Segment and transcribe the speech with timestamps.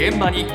[0.00, 0.46] 現場に。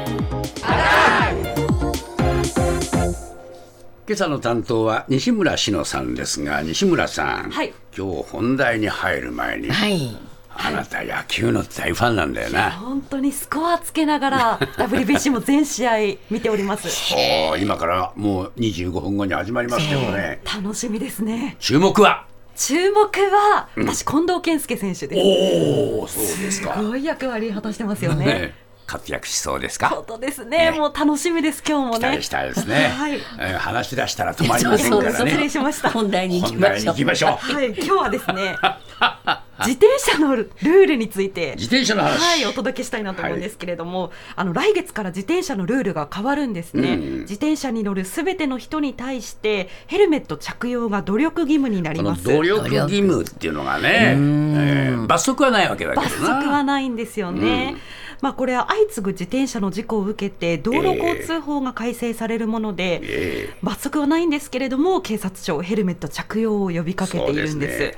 [4.08, 7.72] 今朝の担当は西村志乃さんですが西村さん、はい。
[7.96, 10.18] 今日本題に入る前に、はい。
[10.50, 15.98] あなた野球の大ファンなんだよな、本当にスコアつけながら WBC も全試合
[16.32, 16.90] 見ております。
[17.60, 21.56] 今からもう25分後に始まりますけどね、楽しみですね。
[21.60, 22.26] 注目は？
[22.56, 25.22] 注目は私近藤健介選手です。
[25.22, 26.74] おおそうですか。
[26.74, 28.26] すごい役割果たしてますよね。
[28.26, 29.90] ね活躍しそうですか？
[29.90, 30.72] 本当ですね。
[30.72, 31.64] ねもう楽しみです。
[31.68, 32.00] 今日もね。
[32.00, 33.14] 期待したいですね、はい。
[33.40, 35.90] えー話し出したら止まりませんから失礼ねしました。
[35.90, 36.56] 本題に行き
[37.06, 37.32] ましょう。
[37.32, 37.54] ょう。
[37.54, 37.68] はい。
[37.70, 38.56] 今日はですね
[39.60, 42.20] 自転車のルールについて自転車の話。
[42.20, 52.24] はい、お届けしたいなと思うんですけれども、あの来月から自転車のルールが変わるんですね、うん自転車に乗るすべての人に対してヘルメット着用が努力義務になります。
[52.24, 56.08] 努力義務っていうのがね、えー罰則はないわけだけどな。
[56.10, 57.76] 罰則はないんですよね。
[58.22, 67.80] まあこれは相次ぐ自転車の事故を受けて道路交通法が改正されるもので、え罰則はないんですけれども警察庁ヘルメット着用を呼びかけているんです。
[67.80, 67.98] です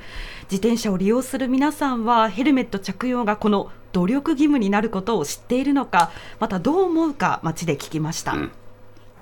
[0.50, 6.10] 自転車を利用する皆さんはヘルメット着用がこの努力義務になることを知っているのか
[6.40, 8.50] またどう思うか街で聞きました、うん。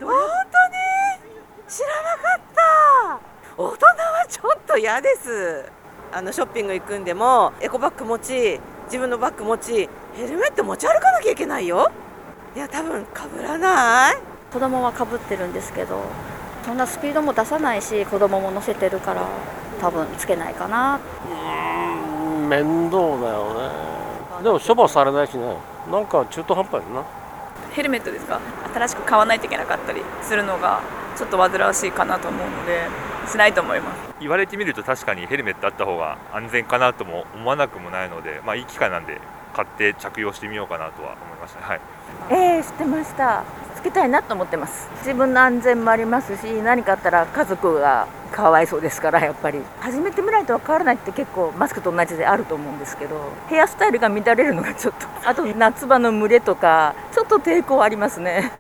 [0.01, 0.17] 本当に？
[1.69, 3.21] 知らなかった。
[3.57, 5.65] 大人はちょっと嫌です。
[6.13, 11.91] あのショッピング行くんでもエコバッグ持ち自分のバッグ持ちヘルメット持ち歩かなきゃいけないよ。
[12.55, 14.17] いや多分かぶらない。
[14.53, 16.01] 子供はかぶってるんですけど
[16.65, 19.27] そんなスピードも出さないし子供も乗せてるから
[19.81, 21.01] 多分つけないかな。
[21.29, 24.43] うん面倒だよね。
[24.43, 25.57] でも処罰されないしね。
[25.91, 27.05] なんか中途半端やな。
[27.73, 28.41] ヘルメットですか？
[28.73, 30.81] 新しく買わないといけなかったりするのが
[31.17, 32.89] ちょっと煩わしいかなと思うので
[33.27, 34.15] しないと思います。
[34.21, 39.21] 言われてみると確かにヘルメットあった方が安全かなとも思わなくもないので、まあ、いい機会なんで
[39.55, 41.81] 買って着用してみようかなとは思いました、はい、
[42.31, 43.45] ええ知ってました。
[43.75, 44.89] つけたいなと思ってます。
[44.99, 49.61] 自分の安全もありますし何かあったら家族がかわいそうですからやっぱり。
[49.81, 58.59] 始めてみないと分からないって結構マスクと同じであると思うんですけどヘアスタイルが乱れるのがちょっとあと夏場の蒸れとかちょっと抵抗ありますね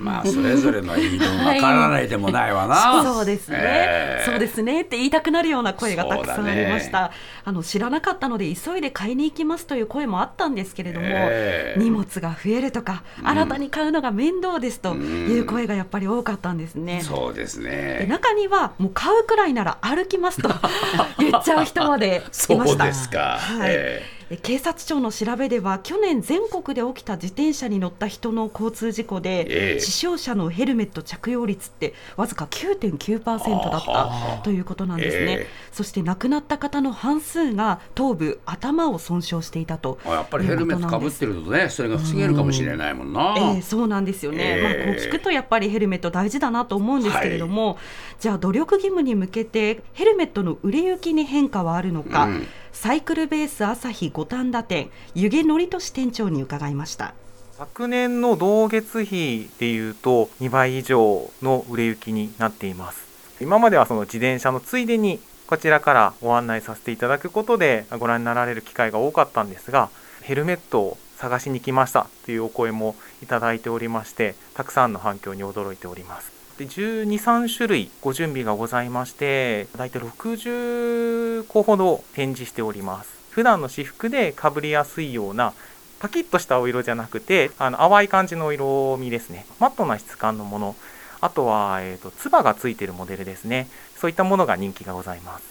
[0.00, 7.12] まあそれぞれの言い分わからないでもないわな、そうですね、えーそうですねって言いたくなるような声がたくさんありました、
[7.44, 17.02] あの知らなかったので急いで買いに行きますという声もあったんですけれども、えー荷物が増えるとか、新たに買うのが面倒ですという声がやっぱり多かったんですね。
[17.02, 20.48] そうですでね中にはもう買うくらいなら歩きますと
[21.18, 22.84] 言っちゃう人までいそうました。
[22.84, 23.70] ですか、はい。
[23.70, 29.80] ええ警察庁の調べでは去年全国で起きた自転車に乗った人の交通事故で、ええ。
[29.80, 33.24] 死傷者のヘルメット着用率ってわずか9.9%
[33.70, 35.46] だったということなんですね、ええ。
[35.72, 44.62] そして亡くなった方の半数が頭部頭を損傷していたとーやっぱりヘルメットかぶってるとねそれが防げるかもしれないもんな、ええそうなんですよね、ええ。
[44.62, 47.78] まあ、こう聞くとやっぱりヘルメット大事だなと思うんですけれども、
[48.20, 57.14] じゃあ努力義務に向けてヘルメットの売れ行きに変化はあるのか、うんサイクルベース朝日五反田店湯気のりとし店長に伺いました。
[57.58, 63.10] 昨年の同月比でいうと2倍以上の売れ行きになっています。
[63.40, 69.90] 今まではその自転車のついでにこちらからご案内させていただくことでご覧になられる機会が多かったんですが
[70.22, 76.39] ヘルメットを探しに来ましたというお声もいただいておりましてたくさんの反響に驚いております。
[76.60, 83.18] で12、3種類ご準備がございまして大体60個ほど展示しております。
[83.30, 85.54] 普段の私服でかぶりやすいような
[86.00, 89.46] パキッとしたお色じゃなくてあの淡い感じの色味ですね。
[89.58, 90.76] マットな質感のもの。
[91.22, 93.66] あとは、えー、とつばがついてるモデルですね。
[93.96, 95.44] そういったものが人気がございます、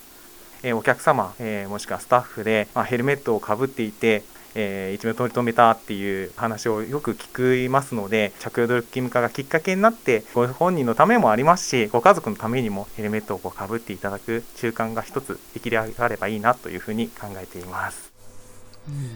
[0.61, 4.21] えーお客様、えーもしくはスタッフで、まあ、ヘルメットをかぶっていて
[4.55, 18.08] えー一命取り留めたっていう話をよく聞きますので着用努力義務化がきっかけになってご本人のためもありますしご家族のためにもヘルメットをこうかぶっていただく習慣が一つ出来上がればいいなというふうに考えています。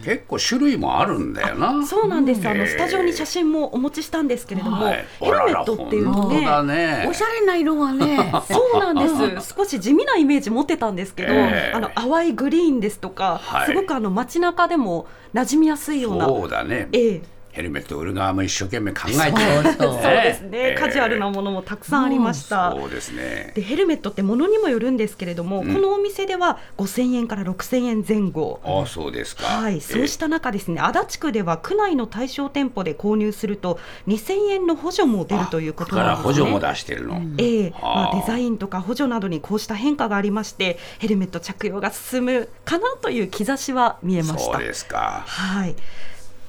[0.04, 1.86] 結構種類もあるんだよな。
[1.86, 5.04] そうなんです、あええのスタジオに写真もお持ちしたんですけれども、はい。
[5.20, 6.74] ヘルメットっていうと本当だね。
[6.74, 8.18] ねおしゃれな色がね。
[8.50, 9.54] そうなんです。
[9.56, 11.72] 少し地味なイメージ持ってたんですけど、ええ。
[11.74, 13.66] あの淡いグリーンですとか、はい。
[13.66, 16.88] すごくあの街中でも馴染みやすいようなそうだね。
[16.92, 17.22] ええ
[17.54, 20.02] ヘルメット売る側も一生懸命考えてそうそう。
[20.02, 20.74] そうですね、ええ。
[20.74, 22.72] カジュアルなものもたくさんありました。
[22.72, 23.52] そうですね。
[23.54, 25.72] でヘルメットってものにもよるんですけれども、うん。
[25.72, 28.60] このお店では5000円から6000円前後。
[28.64, 29.46] ああそうですか。
[29.46, 33.78] はい、そうした中ですね、足立区では区内の対象店舗で購入すると
[34.08, 36.44] 2000円の補助も出るということだからなんですね。
[36.44, 37.70] 補助も出してるの、ええ。
[37.70, 37.94] はあ。
[37.94, 44.52] まあ、デザインとか補助などにこうした変化がありましてヘルメット着用が進むかなという兆しは見えました。
[44.54, 44.62] そう。
[44.64, 45.22] ですか。
[45.24, 45.76] はい。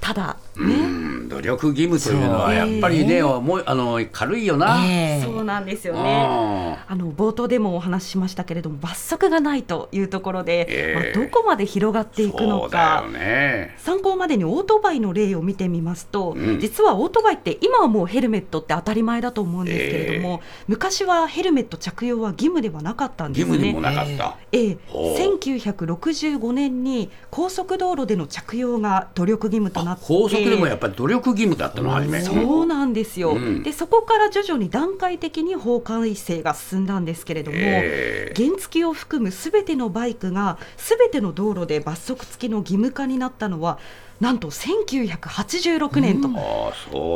[0.01, 4.83] ただうね、ん努力義務というのはやっぱりね、もうあの軽いよな。
[4.85, 6.79] ええそうなんですよね。
[6.87, 13.75] あの冒頭でもお話ししましたけれども罰則がないというところで、ええまあ、どこまで広がっていくのそうだかよね。
[13.77, 23.57] 参考までにオートバイの例を見てみますと、うん実はオートバイって今はもうヘルメットって当たり前だと思うんですけれども、昔はヘルメット着用は義務ではなかったんですね。
[23.57, 24.37] 義務にもなかった。
[24.51, 30.05] ええ、ほう1965年に高速道路での着用が努力義務となって
[30.45, 32.21] 高速でもやっぱり努力義務だったの初め。
[32.21, 32.93] そうなん。
[32.93, 38.43] ですよ、うんでそこから徐々に段階的に法改正が進んだんですけれども、ええ。
[38.43, 43.79] 原付を含むすべてのバイクがすべての道路で罰則付きの義務化になったのは
[44.21, 46.29] なんと1986年と、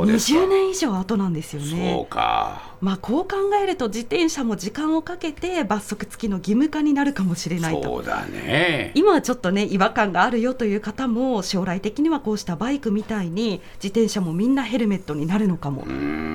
[0.03, 0.39] うですか。
[0.39, 2.07] 20年以上後なんですよそうね。
[2.09, 2.75] か。
[2.81, 8.91] まあこう考えると自転車も時間をかけて罰則付きの義務化になるかもしれないとそうだね。
[8.95, 15.83] 今はちょっとね違和感があるよという方も将来的にはこうしたバイクみたいに自転車もみんなヘルメットになるのかも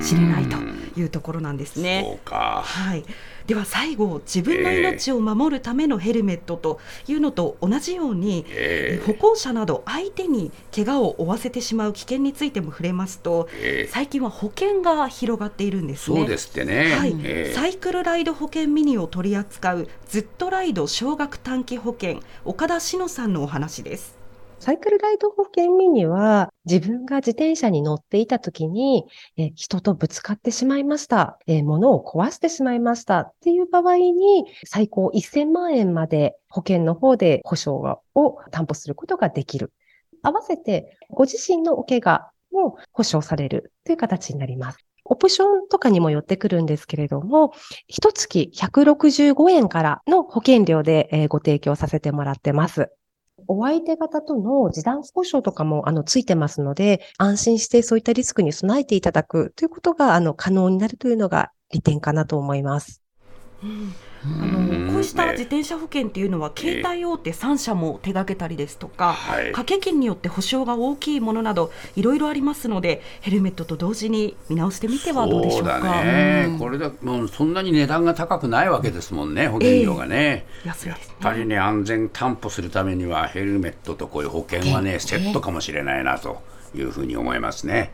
[0.02, 0.56] しれないと
[0.98, 2.04] いうところなんですね。
[2.06, 2.62] そうか。
[2.64, 3.04] はい、
[3.46, 16.20] では最後自分の命を守るためのヘルメットというのと同じように、ええ歩行者など相手に怪我を負わせてしまう危険についても触れますと、ええ最近は保険が広がっているんですね。
[16.20, 16.94] そうですってね。
[16.94, 24.23] はいええサイクルライド保険ミニを取り扱うずっとライド少額短期保険岡田志乃さんのお話です。
[24.64, 29.04] サイクルライド保険ミニは自分が自転車に乗っていた時に、
[29.36, 39.70] え人とぶつかってしまいました、え物を壊してしまいましたっていう場合に最高1000万円まで保険の方で保証を担保することができる。
[40.22, 44.78] 合わせてご自身のお怪我も保証されるという形になります。
[45.04, 47.52] オプションとかにも寄ってくるんですけれども、
[47.86, 52.90] 一月165円からの保険料でご提供させてもらってます。
[53.48, 63.02] お相手方との示談交渉とかもあのついてますので、安心してそういったリスクに備えていただくということがあの可能になるというのが利点かなと思います。
[63.62, 63.94] うん
[64.24, 69.44] あのこうした自転車保険っていうのは携帯大手3社も手掛けたりですとか、はい。
[69.46, 75.72] 掛け金によって保証が大きいものなどいろいろありますのでヘルメットと同時に見直してみてはどうでしょうか。
[75.74, 76.58] そうだね、うん。
[76.58, 80.46] これだもうそんなに値段が高くないわけですもんね、保険料がね。
[80.64, 81.14] やっ安いですね。
[81.20, 86.42] ぱりね、安全担保するためには、ヘルメットとこういう保険はね、セットかもしれないなと
[86.74, 87.92] いうふうに思いますね。